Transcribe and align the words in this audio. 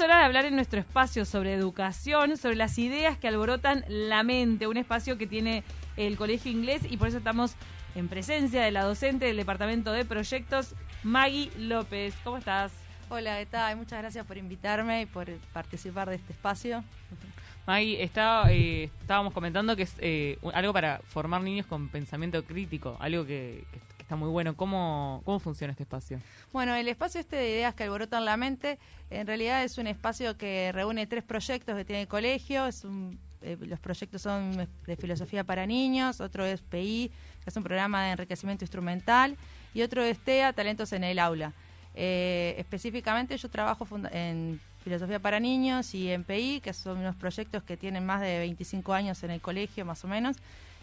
es 0.00 0.04
hora 0.04 0.20
de 0.20 0.24
hablar 0.24 0.46
en 0.46 0.54
nuestro 0.54 0.80
espacio 0.80 1.26
sobre 1.26 1.52
educación, 1.52 2.38
sobre 2.38 2.56
las 2.56 2.78
ideas 2.78 3.18
que 3.18 3.28
alborotan 3.28 3.84
la 3.86 4.22
mente, 4.22 4.66
un 4.66 4.78
espacio 4.78 5.18
que 5.18 5.26
tiene 5.26 5.62
el 5.98 6.16
Colegio 6.16 6.50
Inglés 6.50 6.80
y 6.88 6.96
por 6.96 7.08
eso 7.08 7.18
estamos 7.18 7.54
en 7.94 8.08
presencia 8.08 8.62
de 8.62 8.70
la 8.70 8.82
docente 8.84 9.26
del 9.26 9.36
Departamento 9.36 9.92
de 9.92 10.06
Proyectos, 10.06 10.74
Maggie 11.02 11.50
López. 11.58 12.14
¿Cómo 12.24 12.38
estás? 12.38 12.72
Hola, 13.10 13.36
¿qué 13.40 13.44
tal? 13.44 13.76
Muchas 13.76 13.98
gracias 13.98 14.24
por 14.24 14.38
invitarme 14.38 15.02
y 15.02 15.06
por 15.06 15.30
participar 15.52 16.08
de 16.08 16.16
este 16.16 16.32
espacio. 16.32 16.82
Maggie, 17.66 18.02
está, 18.02 18.50
eh, 18.50 18.84
estábamos 19.02 19.34
comentando 19.34 19.76
que 19.76 19.82
es 19.82 19.96
eh, 19.98 20.38
algo 20.54 20.72
para 20.72 21.00
formar 21.04 21.42
niños 21.42 21.66
con 21.66 21.88
pensamiento 21.88 22.42
crítico, 22.42 22.96
algo 23.00 23.26
que, 23.26 23.66
está 24.10 24.16
muy 24.16 24.28
bueno. 24.28 24.56
¿Cómo, 24.56 25.22
¿Cómo 25.24 25.38
funciona 25.38 25.70
este 25.70 25.84
espacio? 25.84 26.18
Bueno, 26.52 26.74
el 26.74 26.88
espacio 26.88 27.20
este 27.20 27.36
de 27.36 27.48
ideas 27.48 27.74
que 27.76 27.84
alborotan 27.84 28.24
la 28.24 28.36
mente, 28.36 28.80
en 29.08 29.24
realidad 29.24 29.62
es 29.62 29.78
un 29.78 29.86
espacio 29.86 30.36
que 30.36 30.72
reúne 30.72 31.06
tres 31.06 31.22
proyectos 31.22 31.76
que 31.76 31.84
tiene 31.84 32.02
el 32.02 32.08
colegio. 32.08 32.66
Es 32.66 32.84
eh, 33.42 33.56
los 33.60 33.78
proyectos 33.78 34.22
son 34.22 34.68
de 34.84 34.96
filosofía 34.96 35.44
para 35.44 35.64
niños, 35.64 36.20
otro 36.20 36.44
es 36.44 36.60
PI, 36.60 37.12
que 37.44 37.50
es 37.50 37.56
un 37.56 37.62
programa 37.62 38.04
de 38.04 38.10
enriquecimiento 38.10 38.64
instrumental, 38.64 39.36
y 39.74 39.82
otro 39.82 40.02
es 40.02 40.18
TEA, 40.18 40.52
Talentos 40.54 40.92
en 40.92 41.04
el 41.04 41.20
Aula. 41.20 41.52
específicamente 41.94 43.36
yo 43.36 43.48
trabajo 43.48 43.86
en 44.10 44.60
Filosofía 44.82 45.20
para 45.20 45.38
Niños 45.38 45.94
y 45.94 46.08
MPI, 46.18 46.60
que 46.60 46.72
son 46.72 46.98
unos 46.98 47.14
proyectos 47.14 47.62
que 47.62 47.76
tienen 47.76 48.04
más 48.04 48.22
de 48.22 48.40
25 48.40 48.92
años 48.92 49.22
en 49.22 49.30
el 49.30 49.40
colegio, 49.40 49.84
más 49.84 50.04
o 50.04 50.08
menos, 50.08 50.36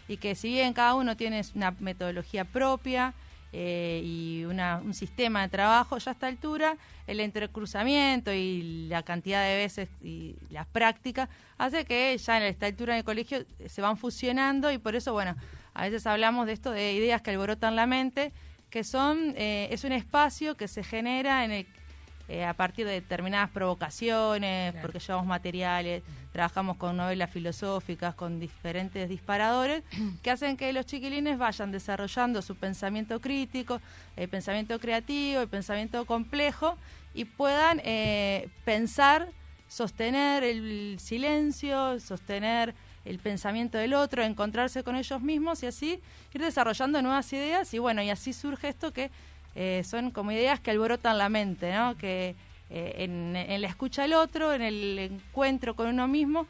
y 0.08 0.16
que 0.16 0.34
si 0.34 0.48
bien 0.48 0.72
cada 0.72 0.94
uno 0.94 1.16
tiene 1.16 1.42
una 1.54 1.70
metodología 1.78 2.44
propia 2.44 3.14
eh, 3.52 4.02
y 4.04 4.44
un 4.44 4.94
sistema 4.94 5.42
de 5.42 5.48
trabajo, 5.48 5.98
ya 5.98 6.10
a 6.10 6.14
esta 6.14 6.26
altura 6.26 6.76
el 7.06 7.20
entrecruzamiento 7.20 8.32
y 8.32 8.86
la 8.88 9.02
cantidad 9.02 9.42
de 9.44 9.56
veces 9.56 9.88
y 10.02 10.36
las 10.50 10.66
prácticas 10.66 11.28
hace 11.56 11.84
que 11.84 12.16
ya 12.18 12.34
a 12.34 12.46
esta 12.46 12.66
altura 12.66 12.94
en 12.94 12.98
el 12.98 13.04
colegio 13.04 13.44
se 13.66 13.80
van 13.80 13.96
fusionando 13.96 14.70
y 14.72 14.78
por 14.78 14.96
eso, 14.96 15.12
bueno, 15.12 15.36
a 15.74 15.82
veces 15.82 16.06
hablamos 16.06 16.46
de 16.46 16.52
esto 16.54 16.70
de 16.70 16.92
ideas 16.92 17.22
que 17.22 17.30
alborotan 17.30 17.76
la 17.76 17.86
mente, 17.86 18.32
que 18.68 18.84
son, 18.84 19.34
eh, 19.36 19.68
es 19.70 19.84
un 19.84 19.92
espacio 19.92 20.56
que 20.56 20.68
se 20.68 20.82
genera 20.82 21.44
en 21.44 21.52
el 21.52 21.66
eh, 22.30 22.44
a 22.44 22.52
partir 22.52 22.84
de 22.84 22.92
determinadas 22.92 23.48
provocaciones, 23.48 24.74
porque 24.82 24.98
llevamos 24.98 25.26
materiales, 25.26 26.02
trabajamos 26.32 26.76
con 26.76 26.96
novelas 26.96 27.30
filosóficas, 27.30 28.14
con 28.14 28.40
diferentes 28.40 29.08
disparadores, 29.08 29.82
que 30.22 30.30
hacen 30.30 30.56
que 30.56 30.72
los 30.72 30.86
chiquilines 30.86 31.38
vayan 31.38 31.72
desarrollando 31.72 32.42
su 32.42 32.56
pensamiento 32.56 33.20
crítico, 33.20 33.80
el 34.16 34.28
pensamiento 34.28 34.78
creativo, 34.78 35.40
el 35.40 35.48
pensamiento 35.48 36.04
complejo, 36.04 36.76
y 37.14 37.24
puedan 37.24 37.80
eh, 37.84 38.48
pensar, 38.64 39.28
sostener 39.68 40.44
el 40.44 40.98
silencio, 41.00 41.98
sostener 42.00 42.74
el 43.04 43.18
pensamiento 43.18 43.78
del 43.78 43.94
otro, 43.94 44.22
encontrarse 44.22 44.82
con 44.82 44.96
ellos 44.96 45.20
mismos 45.22 45.62
y 45.62 45.66
así 45.66 46.00
ir 46.34 46.40
desarrollando 46.40 47.00
nuevas 47.00 47.32
ideas 47.32 47.72
y 47.72 47.78
bueno, 47.78 48.02
y 48.02 48.10
así 48.10 48.32
surge 48.32 48.68
esto 48.68 48.92
que 48.92 49.10
eh, 49.54 49.82
son 49.84 50.10
como 50.10 50.30
ideas 50.30 50.60
que 50.60 50.70
alborotan 50.70 51.18
la 51.18 51.28
mente, 51.28 51.72
¿no? 51.72 51.96
Que 51.96 52.36
eh, 52.70 52.94
en, 52.98 53.60
la 53.60 53.68
escucha 53.68 54.02
del 54.02 54.14
otro, 54.14 54.52
en 54.52 54.62
el 54.62 54.98
encuentro 54.98 55.74
con 55.74 55.88
uno 55.88 56.06
mismo, 56.08 56.46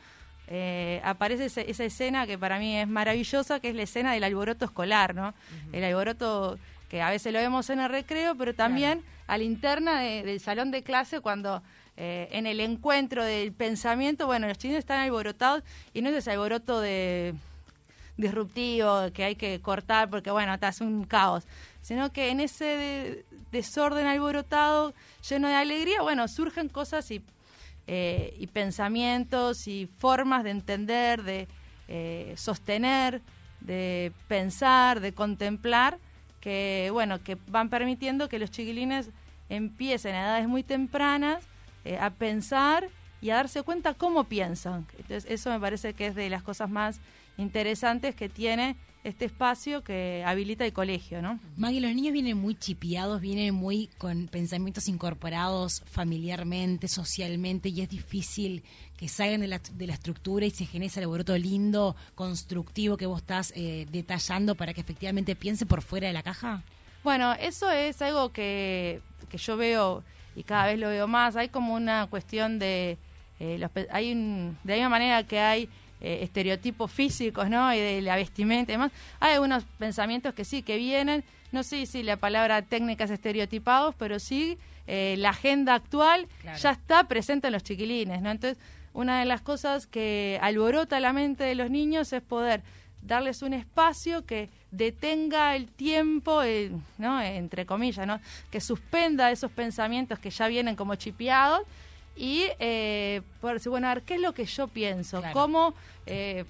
eh, 0.48 1.00
aparece 1.04 1.46
esa 1.46 1.84
escena 1.84 2.26
que 2.26 2.38
para 2.38 2.58
mí 2.58 2.76
es 2.76 2.88
maravillosa, 2.88 3.60
que 3.60 3.70
es 3.70 3.74
la 3.74 3.82
escena 3.82 4.12
del 4.12 4.24
alboroto 4.24 4.64
escolar, 4.64 5.14
¿no? 5.14 5.34
El 5.72 5.84
alboroto 5.84 6.58
que 6.88 7.02
a 7.02 7.10
veces 7.10 7.32
lo 7.32 7.38
vemos 7.38 7.68
en 7.68 7.80
el 7.80 7.90
recreo, 7.90 8.34
pero 8.34 8.54
también 8.54 9.02
a 9.26 9.36
la 9.36 9.44
interna 9.44 10.00
del 10.00 10.40
salón 10.40 10.70
de 10.70 10.82
clase 10.82 11.20
cuando 11.20 11.62
en 11.96 12.46
el 12.46 12.60
encuentro 12.60 13.24
del 13.24 13.52
pensamiento, 13.52 14.26
bueno, 14.26 14.46
los 14.46 14.56
chinos 14.56 14.78
están 14.78 15.00
alborotados 15.00 15.64
y 15.92 16.00
no 16.00 16.10
es 16.10 16.16
ese 16.16 16.30
alboroto 16.30 16.80
de 16.80 17.34
disruptivo 18.18 19.10
que 19.14 19.24
hay 19.24 19.36
que 19.36 19.60
cortar 19.60 20.10
porque, 20.10 20.30
bueno, 20.30 20.54
hace 20.60 20.84
un 20.84 21.04
caos, 21.04 21.46
sino 21.82 22.12
que 22.12 22.30
en 22.30 22.40
ese 22.40 23.24
desorden 23.50 24.06
alborotado, 24.06 24.94
lleno 25.28 25.48
de 25.48 25.54
alegría, 25.54 26.02
bueno, 26.02 26.28
surgen 26.28 26.68
cosas 26.68 27.10
y, 27.10 27.22
eh, 27.86 28.46
pensamientos 28.52 29.66
y 29.66 29.86
formas 29.86 30.44
de 30.44 30.50
entender, 30.50 31.22
de 31.22 31.48
eh, 31.88 32.34
sostener, 32.36 33.22
de 33.60 34.12
pensar, 34.28 35.00
de 35.00 35.12
contemplar, 35.12 35.98
que, 36.40 36.90
bueno, 36.92 37.22
que 37.22 37.36
van 37.48 37.70
permitiendo 37.70 38.28
que 38.28 38.38
los 38.38 38.50
chiquilines 38.50 39.10
empiecen 39.48 40.14
a 40.14 40.24
edades 40.24 40.48
muy 40.48 40.62
tempranas 40.62 41.44
eh, 41.84 41.98
a 41.98 42.10
pensar 42.10 42.88
y 43.20 43.30
a 43.30 43.36
darse 43.36 43.62
cuenta 43.62 43.94
cómo 43.94 44.24
piensan. 44.24 44.86
Entonces, 44.98 45.26
eso 45.28 45.50
me 45.50 45.58
parece 45.58 45.94
que 45.94 46.08
es 46.08 46.14
de 46.14 46.28
las 46.28 46.42
cosas 46.42 46.68
más 46.70 47.00
interesantes 47.36 48.14
que 48.14 48.28
tiene 48.28 48.76
este 49.04 49.24
espacio 49.26 49.82
que 49.82 50.22
habilita 50.26 50.66
el 50.66 50.72
colegio, 50.72 51.22
¿no? 51.22 51.38
Maggie, 51.56 51.80
los 51.80 51.94
niños 51.94 52.12
vienen 52.12 52.36
muy 52.36 52.54
chipiados, 52.54 53.20
vienen 53.20 53.54
muy 53.54 53.88
con 53.98 54.28
pensamientos 54.28 54.88
incorporados 54.88 55.82
familiarmente, 55.86 56.88
socialmente, 56.88 57.68
y 57.68 57.80
es 57.80 57.88
difícil 57.88 58.64
que 58.96 59.08
salgan 59.08 59.40
de 59.40 59.48
la, 59.48 59.60
de 59.72 59.86
la 59.86 59.94
estructura 59.94 60.46
y 60.46 60.50
se 60.50 60.66
genere 60.66 60.88
ese 60.88 61.00
alboroto 61.00 61.38
lindo, 61.38 61.96
constructivo 62.14 62.96
que 62.96 63.06
vos 63.06 63.20
estás 63.20 63.52
eh, 63.54 63.86
detallando 63.90 64.56
para 64.56 64.74
que 64.74 64.80
efectivamente 64.80 65.36
piense 65.36 65.64
por 65.64 65.82
fuera 65.82 66.08
de 66.08 66.12
la 66.12 66.22
caja. 66.22 66.62
Bueno, 67.04 67.32
eso 67.34 67.70
es 67.70 68.02
algo 68.02 68.32
que, 68.32 69.00
que 69.28 69.38
yo 69.38 69.56
veo 69.56 70.02
y 70.34 70.42
cada 70.42 70.66
vez 70.66 70.78
lo 70.78 70.88
veo 70.88 71.06
más. 71.06 71.36
Hay 71.36 71.48
como 71.48 71.74
una 71.74 72.06
cuestión 72.08 72.58
de... 72.58 72.98
Eh, 73.40 73.64
hay 73.90 74.12
un, 74.12 74.58
de 74.64 74.72
la 74.72 74.76
misma 74.76 74.88
manera 74.88 75.22
que 75.22 75.38
hay 75.38 75.68
eh, 76.00 76.20
estereotipos 76.22 76.90
físicos, 76.90 77.48
¿no? 77.48 77.72
Y 77.74 77.78
de 77.78 78.02
la 78.02 78.16
vestimenta 78.16 78.72
y 78.72 78.74
demás. 78.74 78.92
Hay 79.20 79.34
algunos 79.34 79.64
pensamientos 79.78 80.34
que 80.34 80.44
sí, 80.44 80.62
que 80.62 80.76
vienen, 80.76 81.24
no 81.52 81.62
sé 81.62 81.86
si 81.86 82.02
la 82.02 82.16
palabra 82.16 82.62
técnica 82.62 83.04
es 83.04 83.10
estereotipados, 83.10 83.94
pero 83.98 84.18
sí 84.18 84.58
eh, 84.86 85.16
la 85.18 85.30
agenda 85.30 85.74
actual 85.74 86.28
ya 86.60 86.70
está 86.70 87.04
presente 87.04 87.48
en 87.48 87.52
los 87.52 87.62
chiquilines, 87.62 88.22
¿no? 88.22 88.30
Entonces, 88.30 88.58
una 88.92 89.20
de 89.20 89.26
las 89.26 89.42
cosas 89.42 89.86
que 89.86 90.38
alborota 90.42 90.98
la 91.00 91.12
mente 91.12 91.44
de 91.44 91.54
los 91.54 91.70
niños 91.70 92.12
es 92.12 92.22
poder 92.22 92.62
darles 93.02 93.42
un 93.42 93.54
espacio 93.54 94.24
que 94.24 94.50
detenga 94.70 95.56
el 95.56 95.68
tiempo, 95.68 96.42
eh, 96.42 96.72
¿no? 96.98 97.20
entre 97.20 97.64
comillas, 97.64 98.06
¿no? 98.06 98.20
que 98.50 98.60
suspenda 98.60 99.30
esos 99.30 99.50
pensamientos 99.50 100.18
que 100.18 100.30
ya 100.30 100.48
vienen 100.48 100.76
como 100.76 100.94
chipeados 100.94 101.62
y 102.18 102.46
eh, 102.58 103.22
decir, 103.40 103.70
bueno, 103.70 103.86
a 103.86 103.94
ver, 103.94 104.02
¿qué 104.02 104.16
es 104.16 104.20
lo 104.20 104.32
que 104.32 104.44
yo 104.44 104.66
pienso? 104.66 105.22
¿Cómo 105.32 105.72
eh, 106.04 106.44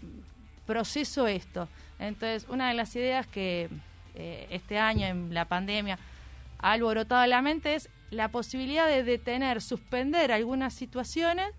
proceso 0.67 1.27
esto? 1.27 1.69
Entonces, 1.99 2.49
una 2.49 2.69
de 2.69 2.75
las 2.75 2.97
ideas 2.97 3.27
que 3.27 3.69
eh, 4.15 4.47
este 4.51 4.79
año 4.79 5.07
en 5.07 5.35
la 5.35 5.45
pandemia 5.45 5.99
ha 6.59 6.73
alborotado 6.73 7.27
la 7.27 7.43
mente 7.43 7.75
es 7.75 7.91
la 8.11 8.29
posibilidad 8.29 8.87
de 8.87 9.05
detener, 9.05 9.61
suspender 9.61 10.33
algunas 10.33 10.73
situaciones 10.73 11.51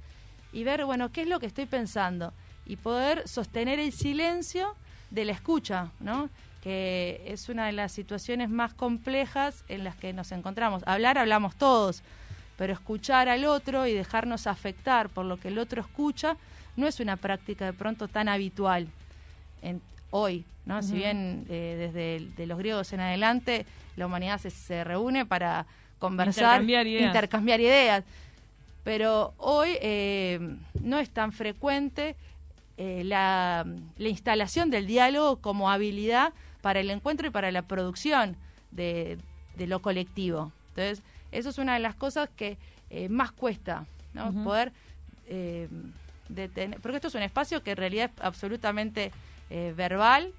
y 0.52 0.64
ver, 0.64 0.86
bueno, 0.86 1.12
¿qué 1.12 1.22
es 1.22 1.28
lo 1.28 1.40
que 1.40 1.46
estoy 1.46 1.68
pensando? 1.68 2.34
Y 2.66 2.78
poder 2.78 3.28
sostener 3.28 3.80
el 3.80 3.92
silencio 3.92 4.76
de 5.12 5.26
la 5.26 5.34
escucha, 5.34 5.92
¿no? 6.00 6.30
que 6.62 7.22
es 7.26 7.48
una 7.48 7.68
de 7.68 7.72
las 7.72 7.92
situaciones 7.92 8.50
más 8.50 8.74
complejas 8.74 9.64
en 9.70 9.84
las 9.84 9.96
que 9.96 10.14
nos 10.14 10.32
encontramos. 10.32 10.84
Hablar, 10.86 11.18
hablamos 11.18 11.56
todos, 11.56 12.04
pero 12.60 12.74
escuchar 12.74 13.30
al 13.30 13.46
otro 13.46 13.88
y 13.88 13.94
dejarnos 13.94 14.46
afectar 14.46 15.08
por 15.08 15.26
lo 15.26 15.40
que 15.40 15.48
el 15.48 15.58
otro 15.58 15.80
escucha 15.80 16.36
no 16.76 16.88
es 16.88 17.00
una 17.00 17.16
práctica 17.16 17.64
de 17.64 17.72
pronto 17.72 18.10
tan 18.10 18.28
habitual 18.28 18.90
en, 19.62 19.82
hoy, 20.12 20.44
¿no? 20.66 20.84
Si 20.84 20.94
bien 20.94 21.46
eh, 21.50 21.90
desde 22.36 22.46
los 22.46 22.58
griegos 22.58 22.92
en 22.92 23.00
adelante 23.00 23.66
la 23.96 24.08
humanidad 24.08 24.42
se, 24.42 24.84
reúne 24.84 25.26
para 25.26 25.68
conversar, 26.00 26.62
intercambiar 26.62 27.62
ideas, 27.62 28.04
pero 28.84 29.34
hoy 29.38 29.78
eh, 29.82 30.58
no 30.84 31.00
es 31.00 31.10
tan 31.12 31.32
frecuente 31.32 32.18
eh, 32.76 33.04
la, 33.06 33.66
la, 33.98 34.10
instalación 34.10 34.70
del 34.70 34.86
diálogo 34.86 35.38
como 35.38 35.72
habilidad 35.72 36.34
para 36.60 36.82
el 36.82 36.90
encuentro 36.90 37.28
y 37.28 37.30
para 37.30 37.52
la 37.52 37.62
producción 37.62 38.36
de, 38.72 39.18
de 39.56 39.68
lo 39.68 39.82
colectivo. 39.82 40.52
Entonces, 40.72 41.04
eso 41.32 41.50
es 41.50 41.58
una 41.58 41.74
de 41.74 41.80
las 41.80 41.96
cosas 41.96 42.30
que 42.36 42.58
eh, 42.90 43.10
más 43.10 43.32
cuesta, 43.32 43.86
¿no? 44.14 44.32
Poder 44.44 44.72
eh, 45.28 45.68
detener, 46.28 46.80
porque 46.80 46.96
esto 46.96 47.08
es 47.10 47.16
un 47.16 47.22
espacio 47.22 47.62
que 47.62 47.72
en 47.72 47.78
realidad 47.78 48.12
es 48.16 48.24
absolutamente 48.24 49.12
eh, 49.50 49.74
verbal. 49.76 50.34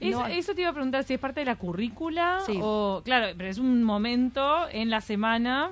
Eso 0.00 0.54
te 0.54 0.60
iba 0.60 0.70
a 0.70 0.72
preguntar 0.72 1.04
si 1.04 1.14
es 1.14 1.20
parte 1.20 1.40
de 1.40 1.46
la 1.46 1.56
currícula 1.56 2.40
o, 2.60 3.02
claro, 3.04 3.34
pero 3.36 3.48
es 3.48 3.58
un 3.58 3.84
momento 3.84 4.68
en 4.70 4.90
la 4.90 5.00
semana 5.00 5.70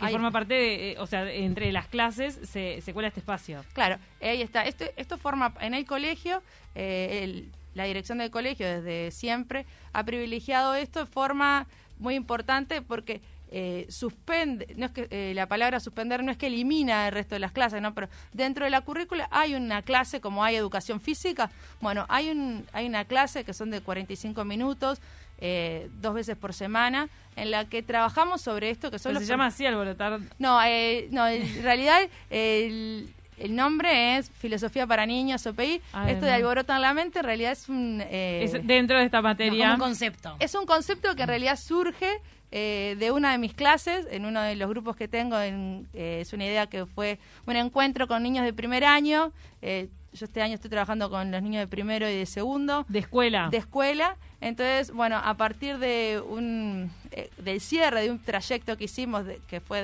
que 0.00 0.08
forma 0.08 0.30
parte 0.30 0.54
de, 0.54 0.96
o 0.98 1.06
sea, 1.06 1.30
entre 1.30 1.72
las 1.72 1.88
clases 1.88 2.38
se, 2.42 2.80
se 2.80 2.92
cuela 2.92 3.08
este 3.08 3.20
espacio. 3.20 3.64
Claro, 3.74 3.98
ahí 4.20 4.42
está. 4.42 4.62
Esto, 4.62 4.84
esto 4.96 5.18
forma 5.18 5.54
en 5.60 5.74
el 5.74 5.84
colegio, 5.86 6.42
la 6.74 7.84
dirección 7.84 8.18
del 8.18 8.30
colegio 8.30 8.66
desde 8.66 9.10
siempre 9.10 9.66
ha 9.92 10.04
privilegiado 10.04 10.74
esto 10.74 11.00
de 11.00 11.06
forma 11.06 11.66
muy 12.04 12.14
importante 12.14 12.82
porque 12.82 13.20
eh, 13.50 13.86
suspende, 13.88 14.74
no 14.76 14.86
es 14.86 14.92
que 14.92 15.08
eh, 15.10 15.32
la 15.34 15.46
palabra 15.46 15.80
suspender 15.80 16.22
no 16.22 16.30
es 16.30 16.36
que 16.36 16.46
elimina 16.46 17.06
el 17.06 17.14
resto 17.14 17.34
de 17.34 17.38
las 17.38 17.52
clases, 17.52 17.80
¿no? 17.80 17.94
Pero 17.94 18.08
dentro 18.32 18.64
de 18.64 18.70
la 18.70 18.82
currícula 18.82 19.26
hay 19.30 19.54
una 19.54 19.82
clase 19.82 20.20
como 20.20 20.44
hay 20.44 20.56
educación 20.56 21.00
física, 21.00 21.50
bueno, 21.80 22.04
hay 22.08 22.30
un 22.30 22.66
hay 22.72 22.86
una 22.86 23.04
clase 23.04 23.44
que 23.44 23.54
son 23.54 23.70
de 23.70 23.80
45 23.80 24.44
minutos, 24.44 25.00
eh, 25.38 25.88
dos 26.00 26.14
veces 26.14 26.36
por 26.36 26.52
semana, 26.52 27.08
en 27.36 27.50
la 27.50 27.64
que 27.64 27.82
trabajamos 27.82 28.40
sobre 28.42 28.70
esto 28.70 28.90
que 28.90 28.98
son 28.98 29.10
Pero 29.10 29.20
los 29.20 29.26
se 29.26 29.32
llama 29.32 29.46
así 29.46 29.66
alborotar. 29.66 30.20
no, 30.38 30.62
eh, 30.64 31.08
no, 31.10 31.26
en 31.26 31.62
realidad 31.62 32.00
el, 32.30 33.12
el 33.38 33.54
nombre 33.56 34.16
es 34.16 34.30
Filosofía 34.30 34.86
para 34.86 35.06
Niños, 35.06 35.46
OPI. 35.46 35.80
Esto 36.08 36.26
de 36.26 36.32
alborotan 36.32 36.80
la 36.82 36.94
mente 36.94 37.18
en 37.20 37.24
realidad 37.24 37.52
es 37.52 37.68
un... 37.68 38.02
eh, 38.04 38.42
Es 38.44 38.66
dentro 38.66 38.98
de 38.98 39.04
esta 39.04 39.18
No, 39.18 39.22
materia. 39.24 39.72
un 39.74 39.78
concepto. 39.80 40.36
es 40.38 40.54
un 40.54 40.66
concepto 40.66 41.14
que 41.16 41.22
en 41.22 41.28
realidad 41.28 41.56
surge 41.58 42.08
eh, 42.56 42.94
de 43.00 43.10
una 43.10 43.32
de 43.32 43.38
mis 43.38 43.52
clases, 43.54 44.06
en 44.10 44.24
uno 44.26 44.40
de 44.40 44.54
los 44.54 44.68
grupos 44.68 44.94
que 44.96 45.08
tengo. 45.08 45.38
en- 45.40 45.88
eh, 45.94 46.18
es 46.20 46.32
una 46.32 46.44
idea 46.46 46.66
que 46.68 46.86
fue 46.86 47.18
un 47.46 47.56
encuentro 47.56 48.06
con 48.06 48.22
niños 48.22 48.44
de 48.44 48.52
primer 48.52 48.84
año. 48.84 49.32
Eh, 49.62 49.88
yo 50.12 50.26
este 50.26 50.40
año 50.42 50.54
estoy 50.54 50.70
trabajando 50.70 51.10
con 51.10 51.32
los 51.32 51.42
niños 51.42 51.60
de 51.62 51.66
primero 51.66 52.08
y 52.08 52.14
de 52.14 52.26
segundo 52.26 52.86
de 52.88 53.00
escuela. 53.00 53.48
de 53.50 53.56
escuela. 53.56 54.16
Entonces, 54.40 54.92
bueno, 54.92 55.16
a 55.16 55.34
partir 55.36 55.78
de 55.78 56.22
un 56.24 56.92
eh, 57.10 57.30
del 57.38 57.60
cierre 57.60 58.02
de 58.02 58.10
un 58.12 58.20
trayecto 58.22 58.76
que 58.76 58.84
hicimos, 58.84 59.26
de- 59.26 59.40
que 59.48 59.58
fue 59.60 59.80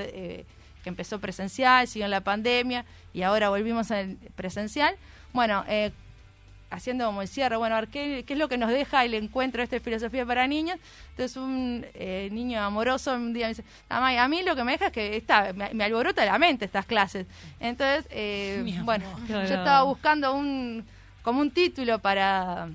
que 0.82 0.88
empezó 0.88 1.19
presencial, 1.19 1.87
siguió 1.87 2.06
en 2.06 2.11
la 2.11 2.23
pandemia 2.23 2.85
y 3.12 3.23
ahora 3.23 3.49
volvimos 3.49 3.91
al 3.91 4.17
presencial. 4.35 4.94
Bueno, 5.32 5.65
eh, 5.69 5.93
haciendo 6.71 7.06
como 7.06 7.23
el 7.23 7.29
cierre, 7.29 7.56
bueno, 7.56 7.77
a 7.77 7.81
ver 7.81 7.91
qué, 7.91 8.25
qué 8.27 8.35
es 8.35 8.38
lo 8.38 8.49
que 8.49 8.56
nos 8.56 8.71
deja 8.71 9.05
el 9.05 9.15
encuentro 9.15 9.62
este 9.62 9.77
de 9.77 9.81
filosofía 9.81 10.25
para 10.25 10.47
niños. 10.47 10.79
Entonces, 11.11 11.37
un 11.37 11.85
eh, 11.94 12.29
niño 12.32 12.61
amoroso 12.61 13.12
un 13.15 13.32
día 13.32 13.47
me 13.47 13.55
dice, 13.55 13.65
a 13.88 14.29
mí 14.29 14.43
lo 14.43 14.56
que 14.56 14.65
me 14.65 14.73
deja 14.73 14.87
es 14.87 14.93
que 14.93 15.17
está, 15.17 15.53
me, 15.53 15.71
me 15.75 15.85
alborota 15.85 16.25
la 16.25 16.38
mente 16.38 16.65
estas 16.65 16.87
clases. 16.87 17.26
Entonces, 17.59 18.06
eh, 18.11 18.81
bueno, 18.85 19.05
yo 19.29 19.41
estaba 19.41 19.83
buscando 19.83 20.33
un 20.33 20.85
como 21.23 21.41
un 21.41 21.50
título 21.50 21.99
para 21.99 22.69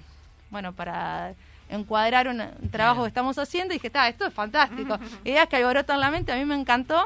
bueno 0.51 0.73
para 0.73 1.33
encuadrar 1.69 2.27
un, 2.27 2.41
un 2.41 2.69
trabajo 2.69 3.01
que 3.01 3.07
estamos 3.07 3.37
haciendo 3.39 3.73
y 3.73 3.77
dije 3.77 3.87
está 3.87 4.07
esto 4.07 4.27
es 4.27 4.33
fantástico 4.33 4.99
ideas 5.25 5.47
que 5.47 5.55
alborotan 5.55 5.99
la 5.99 6.11
mente 6.11 6.31
a 6.31 6.35
mí 6.35 6.45
me 6.45 6.53
encantó 6.53 7.03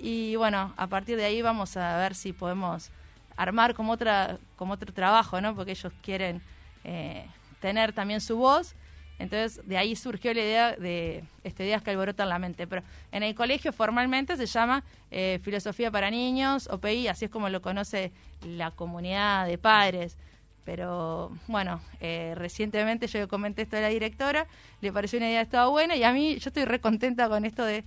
y 0.00 0.36
bueno 0.36 0.72
a 0.76 0.86
partir 0.86 1.16
de 1.16 1.24
ahí 1.24 1.42
vamos 1.42 1.76
a 1.76 1.96
ver 1.98 2.14
si 2.14 2.32
podemos 2.32 2.90
armar 3.36 3.74
como 3.74 3.92
otra 3.92 4.38
como 4.56 4.74
otro 4.74 4.92
trabajo 4.92 5.40
no 5.40 5.54
porque 5.54 5.72
ellos 5.72 5.92
quieren 6.02 6.42
eh, 6.84 7.26
tener 7.60 7.92
también 7.92 8.20
su 8.20 8.36
voz. 8.36 8.74
Entonces 9.18 9.66
de 9.66 9.76
ahí 9.76 9.96
surgió 9.96 10.32
la 10.32 10.40
idea 10.40 10.76
de 10.76 11.24
este, 11.42 11.64
ideas 11.64 11.82
que 11.82 11.90
alborotan 11.90 12.28
la 12.28 12.38
mente. 12.38 12.66
Pero 12.66 12.82
en 13.10 13.22
el 13.24 13.34
colegio 13.34 13.72
formalmente 13.72 14.36
se 14.36 14.46
llama 14.46 14.84
eh, 15.10 15.40
filosofía 15.42 15.90
para 15.90 16.10
niños 16.10 16.68
OPI 16.68 17.08
así 17.08 17.24
es 17.24 17.30
como 17.30 17.48
lo 17.48 17.60
conoce 17.60 18.12
la 18.42 18.70
comunidad 18.70 19.46
de 19.46 19.58
padres. 19.58 20.16
Pero 20.64 21.36
bueno, 21.46 21.80
eh, 22.00 22.34
recientemente 22.36 23.06
yo 23.06 23.26
comenté 23.26 23.62
esto 23.62 23.78
a 23.78 23.80
la 23.80 23.88
directora, 23.88 24.46
le 24.82 24.92
pareció 24.92 25.18
una 25.18 25.28
idea 25.28 25.40
estaba 25.40 25.68
buena 25.68 25.96
y 25.96 26.04
a 26.04 26.12
mí 26.12 26.38
yo 26.38 26.50
estoy 26.50 26.66
re 26.66 26.78
contenta 26.78 27.28
con 27.28 27.46
esto 27.46 27.64
de 27.64 27.84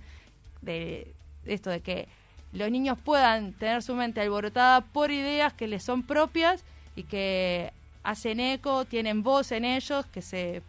esto 1.46 1.70
de 1.70 1.80
que 1.80 2.08
los 2.52 2.70
niños 2.70 2.98
puedan 3.02 3.52
tener 3.54 3.82
su 3.82 3.94
mente 3.94 4.20
alborotada 4.20 4.82
por 4.82 5.10
ideas 5.10 5.52
que 5.52 5.66
les 5.66 5.82
son 5.82 6.02
propias 6.02 6.64
y 6.96 7.04
que 7.04 7.72
hacen 8.02 8.40
eco, 8.40 8.84
tienen 8.84 9.22
voz 9.22 9.52
en 9.52 9.64
ellos, 9.64 10.04
que 10.06 10.22
se 10.22 10.62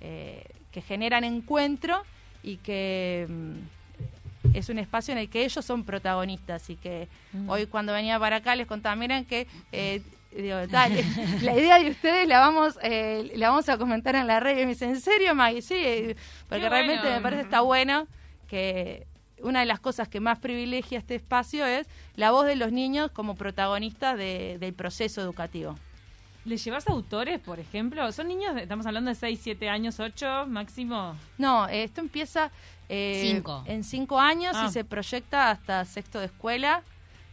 eh, 0.00 0.44
que 0.72 0.80
generan 0.80 1.24
encuentro 1.24 2.02
y 2.42 2.56
que 2.58 3.26
mm, 3.28 4.56
es 4.56 4.68
un 4.68 4.78
espacio 4.78 5.12
en 5.12 5.18
el 5.18 5.28
que 5.28 5.44
ellos 5.44 5.64
son 5.64 5.84
protagonistas 5.84 6.70
y 6.70 6.76
que 6.76 7.08
hoy 7.46 7.66
cuando 7.66 7.92
venía 7.92 8.18
para 8.18 8.36
acá 8.36 8.54
les 8.56 8.66
contaba, 8.66 8.96
miren 8.96 9.24
que 9.24 9.46
eh, 9.72 10.00
digo, 10.34 10.66
dale, 10.68 11.04
la 11.42 11.56
idea 11.56 11.78
de 11.78 11.90
ustedes 11.90 12.26
la 12.28 12.40
vamos 12.40 12.78
eh, 12.82 13.32
la 13.36 13.50
vamos 13.50 13.68
a 13.68 13.78
comentar 13.78 14.14
en 14.14 14.26
la 14.26 14.40
red 14.40 14.58
y 14.58 14.62
me 14.62 14.72
dice, 14.72 14.86
¿en 14.86 15.00
serio 15.00 15.34
Maggie? 15.34 15.62
Sí, 15.62 16.14
porque 16.48 16.62
Qué 16.62 16.68
realmente 16.68 17.02
bueno. 17.02 17.16
me 17.16 17.22
parece 17.22 17.42
está 17.42 17.60
bueno 17.60 18.06
que 18.48 19.06
una 19.42 19.60
de 19.60 19.66
las 19.66 19.80
cosas 19.80 20.08
que 20.08 20.20
más 20.20 20.38
privilegia 20.38 20.98
este 20.98 21.14
espacio 21.14 21.64
es 21.66 21.86
la 22.16 22.30
voz 22.30 22.46
de 22.46 22.56
los 22.56 22.72
niños 22.72 23.10
como 23.12 23.34
protagonistas 23.34 24.16
de- 24.16 24.56
del 24.58 24.74
proceso 24.74 25.20
educativo. 25.20 25.76
¿Les 26.44 26.64
llevas 26.64 26.88
autores, 26.88 27.38
por 27.38 27.60
ejemplo? 27.60 28.10
¿Son 28.12 28.26
niños, 28.28 28.54
de- 28.54 28.62
estamos 28.62 28.86
hablando 28.86 29.10
de 29.10 29.14
6, 29.14 29.40
7 29.42 29.68
años, 29.68 30.00
8 30.00 30.46
máximo? 30.46 31.14
No, 31.38 31.68
esto 31.68 32.00
empieza 32.00 32.50
eh, 32.88 33.20
Cinco. 33.24 33.62
en 33.66 33.84
cinco 33.84 34.18
años 34.18 34.56
Ah. 34.56 34.66
y 34.68 34.72
se 34.72 34.84
proyecta 34.84 35.50
hasta 35.50 35.84
sexto 35.84 36.18
de 36.18 36.26
escuela. 36.26 36.82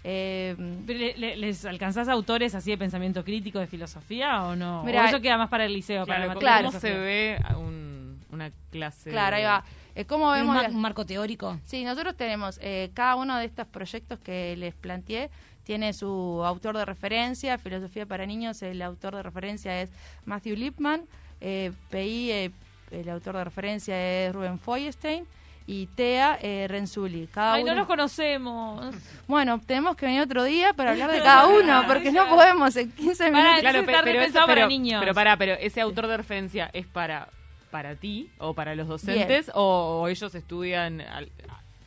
Eh, 0.04 0.56
Pero 0.86 1.00
le- 1.00 1.18
le- 1.18 1.36
¿Les 1.38 1.66
alcanzás 1.66 2.08
autores 2.08 2.54
así 2.56 2.70
de 2.70 2.78
pensamiento 2.78 3.24
crítico, 3.24 3.60
de 3.60 3.68
filosofía 3.68 4.44
o 4.44 4.56
no? 4.56 4.84
Mirá, 4.84 5.04
¿O 5.04 5.06
eso 5.08 5.20
queda 5.20 5.38
más 5.38 5.50
para 5.50 5.66
el 5.66 5.74
liceo? 5.74 6.06
para 6.06 6.18
Claro, 6.26 6.28
la 6.28 6.34
¿cómo, 6.34 6.46
materia 6.46 6.58
de 6.58 6.64
cómo 6.68 6.80
se 6.80 6.94
ve 6.98 7.40
un- 7.58 8.22
una 8.32 8.52
clase? 8.72 9.10
claro, 9.10 9.36
ahí 9.38 9.44
va. 9.44 9.64
¿Cómo 10.06 10.28
Un, 10.30 10.34
vemos 10.36 10.54
mar- 10.56 10.64
las- 10.66 10.74
un 10.74 10.82
marco 10.82 11.06
teórico. 11.06 11.60
Sí, 11.66 11.84
nosotros 11.84 12.16
tenemos 12.16 12.60
eh, 12.62 12.92
cada 12.94 13.16
uno 13.16 13.38
de 13.38 13.46
estos 13.46 13.66
proyectos 13.68 14.20
que 14.20 14.56
les 14.58 14.74
planteé 14.76 15.30
tiene 15.64 15.92
su 15.94 16.44
autor 16.46 16.78
de 16.78 16.86
referencia, 16.86 17.58
Filosofía 17.58 18.06
para 18.06 18.26
Niños, 18.26 18.62
el 18.62 18.82
autor 18.82 19.16
de 19.16 19.24
referencia 19.24 19.82
es 19.82 19.90
Matthew 20.26 20.56
Lipman, 20.56 21.02
eh, 21.42 21.72
PI, 21.90 22.32
eh, 22.32 22.52
el 22.92 23.10
autor 23.10 23.36
de 23.36 23.44
referencia 23.44 24.26
es 24.26 24.34
Ruben 24.34 24.60
Feuerstein 24.60 25.26
y 25.70 25.88
TEA 25.88 26.40
eh, 26.42 26.68
Renzulli. 26.70 27.28
Cada 27.28 27.56
Ay, 27.56 27.64
no 27.66 27.72
uno- 27.74 27.80
los 27.82 27.88
conocemos. 27.88 28.96
Bueno, 29.28 29.60
tenemos 29.66 29.98
que 29.98 30.06
venir 30.06 30.22
otro 30.22 30.46
día 30.46 30.72
para 30.74 30.92
hablar 30.92 31.12
de 31.12 31.20
cada 31.22 31.48
uno, 31.48 31.84
porque 31.88 32.14
no 32.14 32.30
podemos 32.30 32.74
en 32.78 32.90
15 32.94 33.26
Para- 33.32 33.38
minutos. 33.44 33.60
Claro, 33.60 33.80
pe- 33.86 33.92
está 33.92 34.04
pero, 34.04 34.20
repensado 34.20 34.46
eso- 34.46 34.48
para 34.48 34.56
pero- 34.56 34.68
niños. 34.70 35.00
Pero 35.02 35.14
para, 35.14 35.36
pero 35.36 35.54
ese 35.56 35.82
autor 35.82 36.08
de 36.08 36.16
referencia 36.16 36.70
es 36.72 36.88
para 36.88 37.28
para 37.72 37.96
ti 37.96 38.30
o 38.40 38.54
para 38.54 38.76
los 38.76 38.88
docentes 38.88 39.52
o, 39.54 40.02
o 40.02 40.08
ellos 40.08 40.34
estudian 40.36 41.02
al- 41.02 41.30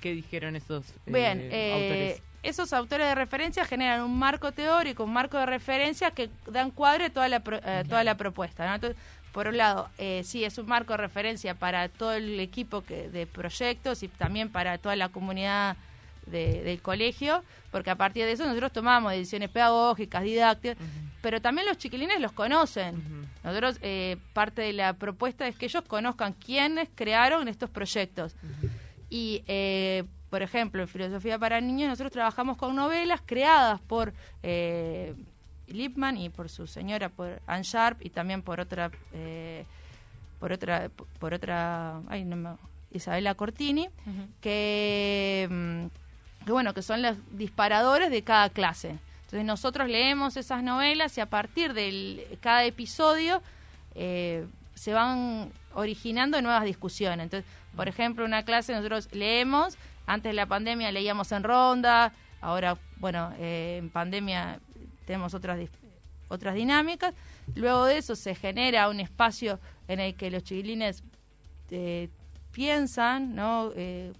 qué 0.00 0.12
dijeron 0.14 0.56
esos 0.56 0.88
eh, 0.90 0.92
Bien, 1.12 1.48
eh, 1.52 1.72
autores. 1.72 2.22
esos 2.42 2.72
autores 2.72 3.06
de 3.06 3.14
referencia 3.14 3.64
generan 3.64 4.02
un 4.02 4.18
marco 4.18 4.52
teórico, 4.52 5.04
un 5.04 5.12
marco 5.12 5.36
de 5.38 5.46
referencia 5.46 6.10
que 6.10 6.30
dan 6.46 6.70
cuadre 6.70 7.06
a 7.06 7.10
toda 7.10 7.28
la, 7.28 7.40
pro- 7.40 7.60
eh, 7.64 7.84
toda 7.88 8.02
la 8.04 8.16
propuesta. 8.16 8.66
¿no? 8.66 8.74
Entonces, 8.76 8.96
por 9.32 9.46
un 9.46 9.56
lado, 9.58 9.88
eh, 9.98 10.22
sí, 10.24 10.42
es 10.44 10.56
un 10.58 10.66
marco 10.66 10.92
de 10.94 10.96
referencia 10.98 11.54
para 11.54 11.88
todo 11.88 12.12
el 12.14 12.40
equipo 12.40 12.82
que, 12.82 13.08
de 13.10 13.26
proyectos 13.26 14.02
y 14.02 14.08
también 14.08 14.48
para 14.50 14.78
toda 14.78 14.96
la 14.96 15.08
comunidad 15.10 15.76
de- 16.26 16.62
del 16.62 16.80
colegio, 16.80 17.44
porque 17.70 17.90
a 17.90 17.96
partir 17.96 18.24
de 18.24 18.32
eso 18.32 18.44
nosotros 18.46 18.72
tomamos 18.72 19.12
decisiones 19.12 19.50
pedagógicas, 19.50 20.22
didácticas, 20.22 20.76
pero 21.22 21.40
también 21.42 21.66
los 21.68 21.76
chiquilines 21.78 22.20
los 22.20 22.32
conocen. 22.32 23.19
Nosotros, 23.42 23.78
eh, 23.82 24.16
parte 24.32 24.62
de 24.62 24.72
la 24.72 24.92
propuesta 24.94 25.46
es 25.48 25.56
que 25.56 25.66
ellos 25.66 25.82
conozcan 25.86 26.32
quiénes 26.34 26.88
crearon 26.94 27.48
estos 27.48 27.70
proyectos. 27.70 28.34
Y, 29.08 29.42
eh, 29.46 30.04
por 30.28 30.42
ejemplo, 30.42 30.82
en 30.82 30.88
Filosofía 30.88 31.38
para 31.38 31.60
Niños, 31.60 31.88
nosotros 31.88 32.12
trabajamos 32.12 32.56
con 32.56 32.76
novelas 32.76 33.20
creadas 33.24 33.80
por 33.80 34.12
eh, 34.42 35.14
Lipman 35.68 36.16
y 36.16 36.28
por 36.28 36.48
su 36.48 36.66
señora, 36.66 37.08
por 37.08 37.40
Ann 37.46 37.62
Sharp, 37.62 38.04
y 38.04 38.10
también 38.10 38.42
por 38.42 38.60
otra, 38.60 38.90
eh, 39.12 39.64
por 40.38 40.52
otra, 40.52 40.90
por 41.18 41.32
otra, 41.34 42.00
ay, 42.08 42.24
no 42.24 42.36
me- 42.36 42.50
Isabela 42.92 43.34
Cortini, 43.34 43.88
que, 44.40 45.46
mm, 45.50 46.44
que, 46.44 46.52
bueno, 46.52 46.74
que 46.74 46.82
son 46.82 47.02
los 47.02 47.16
disparadores 47.32 48.10
de 48.10 48.22
cada 48.22 48.50
clase. 48.50 48.98
Entonces 49.30 49.46
nosotros 49.46 49.88
leemos 49.88 50.36
esas 50.36 50.64
novelas 50.64 51.16
y 51.16 51.20
a 51.20 51.26
partir 51.26 51.72
de 51.72 52.36
cada 52.40 52.64
episodio 52.64 53.40
eh, 53.94 54.44
se 54.74 54.92
van 54.92 55.52
originando 55.72 56.42
nuevas 56.42 56.64
discusiones. 56.64 57.22
Entonces, 57.26 57.48
por 57.76 57.86
ejemplo, 57.86 58.24
una 58.24 58.42
clase 58.44 58.74
nosotros 58.74 59.08
leemos, 59.12 59.78
antes 60.04 60.30
de 60.30 60.34
la 60.34 60.46
pandemia 60.46 60.90
leíamos 60.90 61.30
en 61.30 61.44
ronda, 61.44 62.12
ahora, 62.40 62.76
bueno, 62.96 63.32
eh, 63.38 63.76
en 63.78 63.90
pandemia 63.90 64.58
tenemos 65.06 65.32
otras 65.32 65.60
otras 66.26 66.56
dinámicas. 66.56 67.14
Luego 67.54 67.84
de 67.84 67.98
eso 67.98 68.16
se 68.16 68.34
genera 68.34 68.88
un 68.88 68.98
espacio 68.98 69.60
en 69.86 70.00
el 70.00 70.16
que 70.16 70.32
los 70.32 70.42
chiquilines 70.42 71.04
eh, 71.70 72.08
piensan, 72.50 73.36
¿no? 73.36 73.70
Eh, 73.76 74.12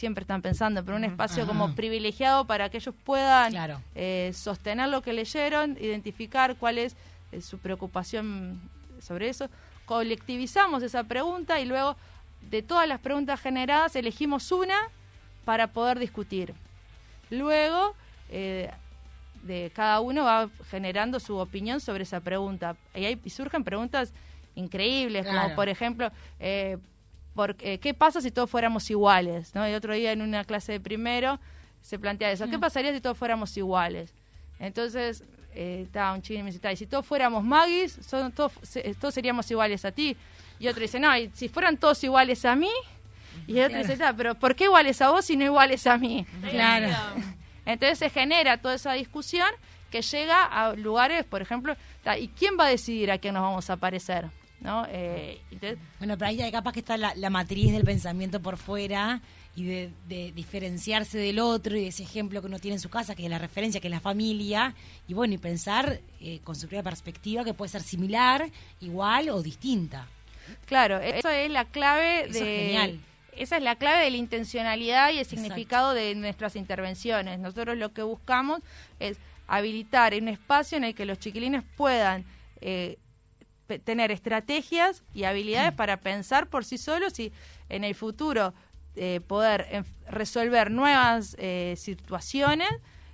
siempre 0.00 0.22
están 0.22 0.40
pensando, 0.40 0.82
pero 0.82 0.96
un 0.96 1.04
espacio 1.04 1.46
como 1.46 1.74
privilegiado 1.74 2.46
para 2.46 2.70
que 2.70 2.78
ellos 2.78 2.94
puedan 3.04 3.52
Claro. 3.52 3.82
eh, 3.94 4.32
sostener 4.34 4.88
lo 4.88 5.02
que 5.02 5.12
leyeron, 5.12 5.76
identificar 5.78 6.56
cuál 6.56 6.78
es 6.78 6.96
eh, 7.32 7.42
su 7.42 7.58
preocupación 7.58 8.58
sobre 8.98 9.28
eso. 9.28 9.48
Colectivizamos 9.84 10.82
esa 10.82 11.04
pregunta 11.04 11.60
y 11.60 11.66
luego 11.66 11.96
de 12.50 12.62
todas 12.62 12.88
las 12.88 12.98
preguntas 12.98 13.38
generadas 13.40 13.94
elegimos 13.94 14.50
una 14.52 14.78
para 15.44 15.66
poder 15.66 15.98
discutir. 15.98 16.54
Luego, 17.28 17.94
eh, 18.30 18.70
de 19.42 19.70
cada 19.74 20.00
uno 20.00 20.24
va 20.24 20.48
generando 20.70 21.20
su 21.20 21.36
opinión 21.36 21.78
sobre 21.80 22.04
esa 22.04 22.20
pregunta. 22.20 22.74
Y, 22.94 23.04
hay, 23.04 23.20
y 23.22 23.30
surgen 23.30 23.64
preguntas 23.64 24.12
increíbles, 24.54 25.26
como 25.26 25.54
por 25.54 25.68
ejemplo, 25.68 26.10
eh, 26.38 26.78
porque, 27.34 27.78
¿qué 27.78 27.94
pasa 27.94 28.20
si 28.20 28.30
todos 28.30 28.50
fuéramos 28.50 28.90
iguales? 28.90 29.54
¿no? 29.54 29.64
El 29.64 29.74
otro 29.74 29.94
día 29.94 30.12
en 30.12 30.22
una 30.22 30.44
clase 30.44 30.72
de 30.72 30.80
primero 30.80 31.38
se 31.82 31.98
plantea 31.98 32.30
eso, 32.32 32.48
¿qué 32.48 32.58
Mm. 32.58 32.60
pasaría 32.60 32.92
si 32.92 33.00
todos 33.00 33.16
fuéramos 33.16 33.56
iguales? 33.56 34.12
Entonces, 34.58 35.22
eh, 35.54 35.82
estaba 35.86 36.12
un 36.12 36.22
chico 36.22 36.40
y 36.40 36.42
me 36.42 36.50
dice, 36.50 36.58
"Ta, 36.60 36.72
y 36.72 36.76
si 36.76 36.86
todos 36.86 37.06
fuéramos 37.06 37.42
magis, 37.42 37.98
son, 38.06 38.30
todos, 38.32 38.52
se- 38.62 38.94
todos 38.94 39.14
seríamos 39.14 39.50
iguales 39.50 39.84
a 39.84 39.92
ti. 39.92 40.16
Y 40.58 40.68
otro 40.68 40.82
dice, 40.82 41.00
no, 41.00 41.16
y 41.16 41.30
si 41.34 41.48
fueran 41.48 41.76
todos 41.78 42.04
iguales 42.04 42.44
a 42.44 42.54
mí, 42.54 42.70
y 43.46 43.58
el 43.58 43.66
otro 43.66 43.78
dice, 43.78 43.96
"Ta, 43.96 44.12
pero 44.12 44.34
¿por 44.34 44.54
qué 44.54 44.64
iguales 44.64 45.00
a 45.00 45.10
vos 45.10 45.28
y 45.30 45.36
no 45.36 45.44
iguales 45.44 45.86
a 45.86 45.96
mí? 45.96 46.26
Claro. 46.50 46.88
Entonces 47.64 47.98
se 47.98 48.10
genera 48.10 48.58
toda 48.58 48.74
esa 48.74 48.92
discusión 48.92 49.48
que 49.90 50.02
llega 50.02 50.44
a 50.44 50.74
lugares, 50.74 51.24
por 51.24 51.40
ejemplo, 51.42 51.74
¿y 52.18 52.28
quién 52.28 52.56
va 52.58 52.66
a 52.66 52.68
decidir 52.68 53.10
a 53.10 53.18
quién 53.18 53.34
nos 53.34 53.42
vamos 53.42 53.70
a 53.70 53.76
parecer? 53.76 54.26
¿No? 54.60 54.84
Eh, 54.88 55.40
entonces, 55.50 55.78
Bueno, 55.98 56.18
pero 56.18 56.28
ahí 56.30 56.52
capaz 56.52 56.72
que 56.72 56.80
está 56.80 56.96
la, 56.96 57.14
la 57.14 57.30
matriz 57.30 57.72
del 57.72 57.84
pensamiento 57.84 58.40
por 58.40 58.58
fuera 58.58 59.22
y 59.56 59.64
de, 59.64 59.90
de 60.08 60.32
diferenciarse 60.32 61.18
del 61.18 61.38
otro 61.38 61.76
y 61.76 61.80
de 61.82 61.88
ese 61.88 62.02
ejemplo 62.02 62.40
que 62.40 62.46
uno 62.46 62.58
tiene 62.58 62.74
en 62.76 62.80
su 62.80 62.88
casa, 62.90 63.14
que 63.14 63.24
es 63.24 63.30
la 63.30 63.38
referencia, 63.38 63.80
que 63.80 63.88
es 63.88 63.90
la 63.90 64.00
familia, 64.00 64.74
y 65.08 65.14
bueno, 65.14 65.34
y 65.34 65.38
pensar 65.38 66.00
eh, 66.20 66.40
con 66.44 66.54
su 66.54 66.62
propia 66.68 66.82
perspectiva 66.82 67.42
que 67.44 67.54
puede 67.54 67.70
ser 67.70 67.82
similar, 67.82 68.50
igual 68.80 69.30
o 69.30 69.42
distinta. 69.42 70.06
claro, 70.66 70.98
eso 71.00 71.28
es 71.30 71.50
la 71.50 71.64
clave 71.64 72.20
Eso 72.22 72.28
es 72.28 72.34
de... 72.34 72.56
genial. 72.56 73.00
Esa 73.36 73.56
es 73.56 73.62
la 73.62 73.76
clave 73.76 74.04
de 74.04 74.10
la 74.10 74.16
intencionalidad 74.18 75.08
y 75.08 75.12
el 75.14 75.18
Exacto. 75.20 75.42
significado 75.42 75.94
de 75.94 76.14
nuestras 76.14 76.56
intervenciones. 76.56 77.38
Nosotros 77.38 77.76
lo 77.78 77.92
que 77.94 78.02
buscamos 78.02 78.60
es 78.98 79.16
habilitar 79.46 80.14
un 80.14 80.28
espacio 80.28 80.76
en 80.76 80.84
el 80.84 80.94
que 80.94 81.06
los 81.06 81.18
chiquilines 81.18 81.62
puedan 81.76 82.24
eh, 82.60 82.98
tener 83.78 84.10
estrategias 84.10 85.02
y 85.14 85.24
habilidades 85.24 85.72
para 85.72 85.98
pensar 85.98 86.48
por 86.48 86.64
sí 86.64 86.78
solos 86.78 87.18
y 87.20 87.32
en 87.68 87.84
el 87.84 87.94
futuro 87.94 88.52
eh, 88.96 89.20
poder 89.26 89.84
resolver 90.08 90.70
nuevas 90.70 91.36
eh, 91.38 91.74
situaciones 91.76 92.68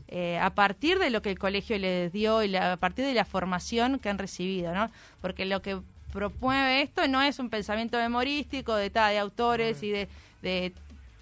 eh, 0.09 0.39
a 0.41 0.51
partir 0.51 0.99
de 0.99 1.11
lo 1.11 1.21
que 1.21 1.31
el 1.31 1.39
colegio 1.39 1.77
les 1.79 2.13
dio 2.13 2.43
y 2.43 2.49
la- 2.49 2.73
a 2.73 2.77
partir 2.77 3.05
de 3.05 3.13
la 3.13 3.25
formación 3.25 3.99
que 3.99 4.09
han 4.09 4.19
recibido, 4.19 4.73
¿no? 4.73 4.91
Porque 5.21 5.45
lo 5.45 5.61
que 5.63 5.79
promueve 6.13 6.81
esto 6.83 7.07
no 7.09 7.21
es 7.21 7.39
un 7.39 7.51
pensamiento 7.51 7.99
memorístico 7.99 8.75
de, 8.75 8.89
ta, 8.89 9.09
de 9.09 9.19
autores 9.19 9.83
y 9.83 9.91
de, 9.91 10.09
de 10.43 10.73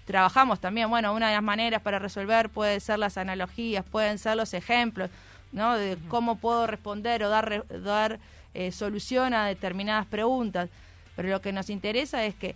trabajamos 0.05 0.61
también, 0.61 0.89
bueno, 0.91 1.15
una 1.15 1.29
de 1.29 1.35
las 1.35 1.43
maneras 1.43 1.81
para 1.83 1.99
resolver 1.99 2.51
puede 2.51 2.79
ser 2.79 2.99
las 2.99 3.17
analogías, 3.17 3.85
pueden 3.87 4.19
ser 4.19 4.37
los 4.37 4.53
ejemplos, 4.55 5.11
¿no? 5.51 5.75
De 5.77 5.97
cómo 6.09 6.37
puedo 6.37 6.67
responder 6.67 7.25
o 7.25 7.31
dar, 7.31 7.65
dar 7.83 8.21
eh, 8.55 8.73
solución 8.73 9.35
a 9.35 9.47
determinadas 9.47 10.07
preguntas. 10.07 10.71
Pero 11.17 11.29
lo 11.29 11.41
que 11.41 11.53
nos 11.53 11.71
interesa 11.71 12.25
es 12.25 12.35
que 12.35 12.55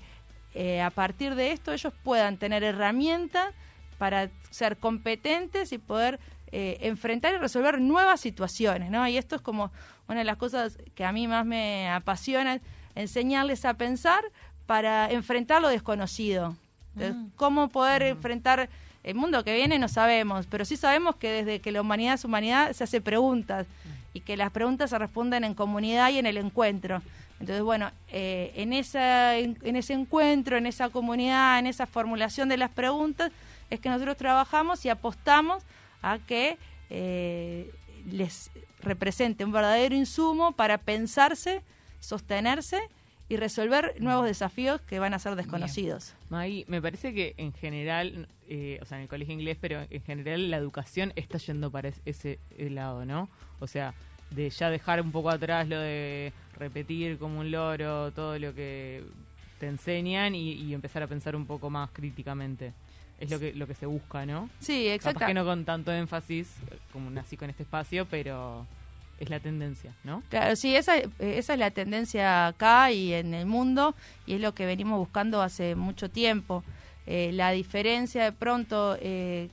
eh, 0.54 0.80
a 0.80 0.90
partir 0.90 1.34
de 1.34 1.52
esto 1.52 1.72
ellos 1.72 1.92
puedan 2.02 2.36
tener 2.36 2.64
herramientas 2.64 3.52
para 3.98 4.30
ser 4.50 4.76
competentes 4.76 5.72
y 5.72 5.78
poder 5.78 6.18
eh, 6.50 6.78
enfrentar 6.80 7.34
y 7.34 7.38
resolver 7.38 7.80
nuevas 7.80 8.20
situaciones, 8.20 8.90
¿no? 8.90 9.06
Y 9.06 9.18
esto 9.18 9.36
es 9.36 9.42
como 9.42 9.70
una 10.08 10.20
de 10.20 10.24
las 10.24 10.36
cosas 10.36 10.78
que 10.94 11.04
a 11.04 11.12
mí 11.12 11.28
más 11.28 11.44
me 11.44 11.90
apasiona, 11.90 12.60
enseñarles 12.94 13.64
a 13.64 13.74
pensar 13.74 14.24
para 14.66 15.10
enfrentar 15.10 15.60
lo 15.60 15.68
desconocido. 15.68 16.56
Entonces, 16.96 17.32
¿Cómo 17.36 17.68
poder 17.68 18.02
enfrentar 18.02 18.68
el 19.04 19.14
mundo 19.14 19.44
que 19.44 19.54
viene? 19.54 19.78
No 19.78 19.88
sabemos, 19.88 20.46
pero 20.46 20.64
sí 20.64 20.76
sabemos 20.76 21.16
que 21.16 21.30
desde 21.30 21.60
que 21.60 21.70
la 21.70 21.80
humanidad 21.80 22.14
es 22.14 22.24
humanidad 22.24 22.72
se 22.72 22.84
hace 22.84 23.00
preguntas 23.00 23.66
y 24.12 24.20
que 24.20 24.36
las 24.36 24.50
preguntas 24.50 24.90
se 24.90 24.98
responden 24.98 25.44
en 25.44 25.54
comunidad 25.54 26.10
y 26.10 26.18
en 26.18 26.26
el 26.26 26.36
encuentro. 26.36 27.02
Entonces, 27.40 27.62
bueno, 27.62 27.90
eh, 28.10 28.52
en, 28.56 28.72
esa, 28.72 29.36
en, 29.36 29.56
en 29.62 29.76
ese 29.76 29.92
encuentro, 29.92 30.56
en 30.56 30.66
esa 30.66 30.88
comunidad, 30.88 31.58
en 31.58 31.66
esa 31.66 31.86
formulación 31.86 32.48
de 32.48 32.56
las 32.56 32.70
preguntas, 32.70 33.30
es 33.70 33.80
que 33.80 33.88
nosotros 33.88 34.16
trabajamos 34.16 34.84
y 34.84 34.88
apostamos 34.88 35.62
a 36.02 36.18
que 36.18 36.58
eh, 36.90 37.70
les 38.10 38.50
represente 38.80 39.44
un 39.44 39.52
verdadero 39.52 39.94
insumo 39.94 40.52
para 40.52 40.78
pensarse, 40.78 41.62
sostenerse 42.00 42.80
y 43.28 43.36
resolver 43.36 43.94
nuevos 44.00 44.24
desafíos 44.26 44.80
que 44.82 44.98
van 44.98 45.12
a 45.14 45.18
ser 45.18 45.34
desconocidos. 45.36 46.14
Maggie, 46.30 46.64
me 46.68 46.80
parece 46.80 47.12
que 47.12 47.34
en 47.36 47.52
general, 47.52 48.26
eh, 48.48 48.78
o 48.80 48.84
sea, 48.86 48.96
en 48.98 49.02
el 49.02 49.08
colegio 49.08 49.34
inglés, 49.34 49.58
pero 49.60 49.84
en 49.90 50.02
general 50.02 50.50
la 50.50 50.56
educación 50.56 51.12
está 51.16 51.38
yendo 51.38 51.70
para 51.70 51.88
es- 51.88 52.00
ese 52.06 52.38
lado, 52.58 53.04
¿no? 53.04 53.28
O 53.60 53.66
sea, 53.66 53.92
de 54.30 54.48
ya 54.50 54.70
dejar 54.70 55.00
un 55.00 55.12
poco 55.12 55.30
atrás 55.30 55.68
lo 55.68 55.78
de 55.78 56.32
repetir 56.58 57.18
como 57.18 57.40
un 57.40 57.50
loro 57.50 58.10
todo 58.12 58.38
lo 58.38 58.54
que 58.54 59.02
te 59.60 59.66
enseñan 59.66 60.34
y, 60.34 60.52
y 60.52 60.74
empezar 60.74 61.02
a 61.02 61.06
pensar 61.06 61.34
un 61.36 61.46
poco 61.46 61.68
más 61.70 61.90
críticamente. 61.92 62.72
Es 63.20 63.30
lo 63.30 63.38
que 63.40 63.52
lo 63.52 63.66
que 63.66 63.74
se 63.74 63.84
busca, 63.86 64.24
¿no? 64.26 64.48
Sí, 64.60 64.86
exacto. 64.88 65.18
Capaz 65.18 65.26
que 65.28 65.34
no 65.34 65.44
con 65.44 65.64
tanto 65.64 65.92
énfasis 65.92 66.48
eh, 66.70 66.78
como 66.92 67.10
nací 67.10 67.36
con 67.36 67.50
este 67.50 67.64
espacio, 67.64 68.06
pero 68.06 68.64
es 69.20 69.30
la 69.30 69.40
tendencia, 69.40 69.92
¿no? 70.04 70.22
Claro, 70.28 70.54
sí, 70.56 70.74
esa, 70.76 70.96
esa 71.18 71.52
es 71.52 71.58
la 71.58 71.70
tendencia 71.70 72.46
acá 72.46 72.92
y 72.92 73.12
en 73.12 73.34
el 73.34 73.46
mundo 73.46 73.94
y 74.26 74.34
es 74.34 74.40
lo 74.40 74.54
que 74.54 74.64
venimos 74.66 74.98
buscando 74.98 75.42
hace 75.42 75.74
mucho 75.74 76.08
tiempo. 76.08 76.62
Eh, 77.06 77.30
la 77.32 77.50
diferencia 77.52 78.22
de 78.24 78.32
pronto 78.32 78.96
eh, 79.00 79.48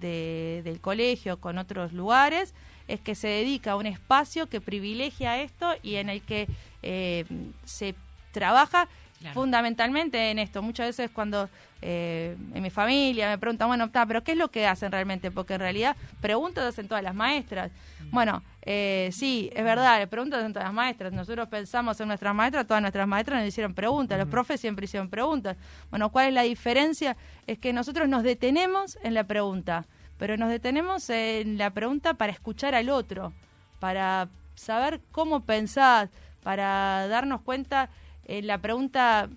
de- 0.00 0.62
del 0.64 0.80
colegio 0.80 1.38
con 1.38 1.58
otros 1.58 1.92
lugares 1.92 2.54
es 2.88 3.00
que 3.00 3.14
se 3.14 3.28
dedica 3.28 3.72
a 3.72 3.76
un 3.76 3.86
espacio 3.86 4.48
que 4.48 4.60
privilegia 4.60 5.40
esto 5.40 5.74
y 5.82 5.94
en 5.96 6.08
el 6.08 6.20
que 6.22 6.48
eh, 6.82 7.24
se 7.64 7.94
trabaja 8.32 8.88
Claro. 9.24 9.40
fundamentalmente 9.40 10.30
en 10.30 10.38
esto. 10.38 10.60
Muchas 10.60 10.88
veces 10.88 11.10
cuando 11.10 11.48
eh, 11.80 12.36
en 12.52 12.62
mi 12.62 12.68
familia 12.68 13.30
me 13.30 13.38
preguntan, 13.38 13.68
bueno, 13.68 13.88
ta, 13.88 14.04
pero 14.04 14.22
¿qué 14.22 14.32
es 14.32 14.38
lo 14.38 14.50
que 14.50 14.66
hacen 14.66 14.92
realmente? 14.92 15.30
Porque 15.30 15.54
en 15.54 15.60
realidad 15.60 15.96
preguntas 16.20 16.64
hacen 16.64 16.88
todas 16.88 17.02
las 17.02 17.14
maestras. 17.14 17.70
Bueno, 18.10 18.42
eh, 18.60 19.08
sí, 19.12 19.50
es 19.54 19.64
verdad, 19.64 20.06
preguntas 20.10 20.40
hacen 20.40 20.52
todas 20.52 20.68
las 20.68 20.74
maestras. 20.74 21.10
Nosotros 21.14 21.48
pensamos 21.48 21.98
en 22.00 22.08
nuestras 22.08 22.34
maestras, 22.34 22.66
todas 22.66 22.82
nuestras 22.82 23.08
maestras 23.08 23.38
nos 23.40 23.48
hicieron 23.48 23.72
preguntas, 23.72 24.18
los 24.18 24.28
profes 24.28 24.60
siempre 24.60 24.84
hicieron 24.84 25.08
preguntas. 25.08 25.56
Bueno, 25.88 26.10
¿cuál 26.10 26.28
es 26.28 26.34
la 26.34 26.42
diferencia? 26.42 27.16
Es 27.46 27.58
que 27.58 27.72
nosotros 27.72 28.06
nos 28.06 28.24
detenemos 28.24 28.98
en 29.02 29.14
la 29.14 29.24
pregunta, 29.24 29.86
pero 30.18 30.36
nos 30.36 30.50
detenemos 30.50 31.08
en 31.08 31.56
la 31.56 31.70
pregunta 31.70 32.12
para 32.12 32.30
escuchar 32.30 32.74
al 32.74 32.90
otro, 32.90 33.32
para 33.80 34.28
saber 34.54 35.00
cómo 35.12 35.40
pensás, 35.40 36.10
para 36.42 37.08
darnos 37.08 37.40
cuenta 37.40 37.88
en 38.26 38.46
la 38.46 38.58
pregunta 38.58 39.28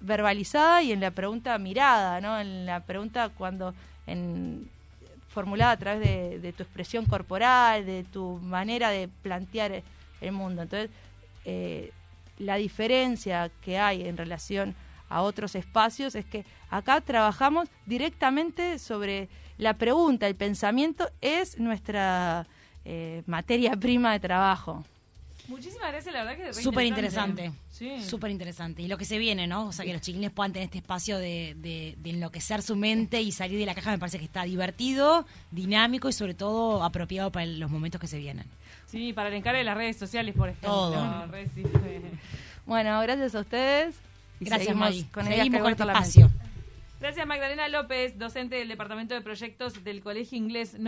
verbalizada 0.00 0.82
y 0.82 0.92
en 0.92 1.00
la 1.00 1.10
pregunta 1.10 1.58
mirada, 1.58 2.20
¿no? 2.20 2.38
En 2.38 2.66
la 2.66 2.80
pregunta 2.80 3.30
cuando 3.30 3.74
en, 4.06 4.68
formulada 5.28 5.72
a 5.72 5.76
través 5.76 6.00
de, 6.08 6.38
de 6.38 6.52
tu 6.52 6.62
expresión 6.62 7.06
corporal, 7.06 7.84
de 7.84 8.04
tu 8.04 8.38
manera 8.42 8.90
de 8.90 9.08
plantear 9.22 9.82
el 10.20 10.32
mundo. 10.32 10.62
Entonces, 10.62 10.90
eh, 11.44 11.92
la 12.38 12.56
diferencia 12.56 13.50
que 13.62 13.78
hay 13.78 14.06
en 14.06 14.16
relación 14.16 14.74
a 15.08 15.22
otros 15.22 15.54
espacios 15.54 16.14
es 16.14 16.24
que 16.24 16.44
acá 16.70 17.00
trabajamos 17.00 17.68
directamente 17.86 18.78
sobre 18.78 19.28
la 19.58 19.74
pregunta, 19.74 20.26
el 20.26 20.34
pensamiento 20.34 21.08
es 21.20 21.58
nuestra 21.58 22.46
eh, 22.84 23.22
materia 23.26 23.74
prima 23.76 24.12
de 24.12 24.20
trabajo. 24.20 24.84
Muchísimas 25.48 25.88
gracias, 25.92 26.12
la 26.12 26.24
verdad 26.24 26.36
que 26.42 26.48
es 26.50 26.56
Súper 26.62 26.86
interesante. 26.86 27.52
Sí. 27.70 28.02
Súper 28.02 28.30
interesante. 28.30 28.82
Y 28.82 28.88
lo 28.88 28.98
que 28.98 29.04
se 29.04 29.18
viene, 29.18 29.46
¿no? 29.46 29.66
O 29.68 29.72
sea, 29.72 29.84
que 29.84 29.92
los 29.92 30.02
chiquilines 30.02 30.32
puedan 30.32 30.52
tener 30.52 30.64
este 30.66 30.78
espacio 30.78 31.18
de, 31.18 31.54
de- 31.58 31.94
de 31.98 32.10
enloquecer 32.10 32.62
su 32.62 32.74
mente 32.74 33.20
y 33.20 33.30
salir 33.32 33.58
de 33.58 33.66
la 33.66 33.74
caja 33.74 33.90
me 33.92 33.98
parece 33.98 34.18
que 34.18 34.24
está 34.24 34.42
divertido, 34.44 35.26
dinámico 35.52 36.08
y 36.08 36.12
sobre 36.12 36.34
todo 36.34 36.82
apropiado 36.82 37.30
para 37.30 37.46
los 37.46 37.70
momentos 37.70 38.00
que 38.00 38.06
se 38.08 38.18
vienen. 38.18 38.46
Sí, 38.86 39.12
para 39.12 39.28
el 39.28 39.34
encargo 39.34 39.58
de 39.58 39.64
las 39.64 39.76
redes 39.76 39.96
sociales, 39.96 40.34
por 40.36 40.48
ejemplo. 40.48 40.68
Todo. 40.70 41.26
Bueno, 42.66 43.00
gracias 43.02 43.34
a 43.34 43.40
ustedes. 43.40 43.94
y 44.40 44.44
Gracias, 44.46 44.66
seguimos 44.68 44.88
Maggie. 44.88 45.06
con 45.12 45.24
Seguimos 45.26 45.60
con 45.60 45.70
este 45.70 45.82
espacio. 45.84 46.30
Gracias, 47.00 47.26
Magdalena 47.26 47.68
López, 47.68 48.18
docente 48.18 48.56
del 48.56 48.68
Departamento 48.68 49.14
de 49.14 49.20
Proyectos 49.20 49.84
del 49.84 50.00
Colegio 50.00 50.36
Inglés. 50.38 50.72
Nos 50.74 50.80